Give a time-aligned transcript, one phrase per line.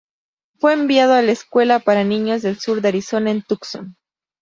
[0.57, 3.97] Fue enviado a la Escuela para Niños del Sur de Arizona en Tucson.